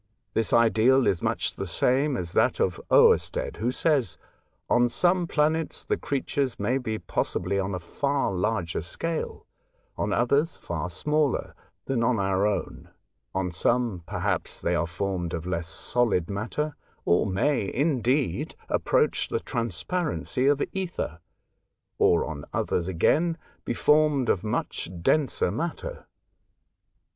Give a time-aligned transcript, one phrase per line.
[0.33, 4.17] This ideal is much the same as that of Oersted, who says:''
[4.67, 9.45] On some planets the creatures may be possibly on a far larger scale,
[9.99, 11.53] on others far smaller,
[11.85, 12.89] than on our own;
[13.35, 16.75] on some, per haps, they are formed of less solid matter,
[17.05, 21.19] or may, indeed, approach the transparency of ether;
[21.99, 26.07] or, on others again, be formed of much denser matter.